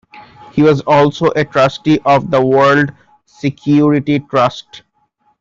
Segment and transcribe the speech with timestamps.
[0.51, 2.91] He was also a trustee of the World
[3.25, 4.81] Security Trust.